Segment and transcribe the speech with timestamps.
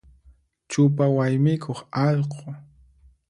[0.69, 2.43] Chupa waymikuq allqu.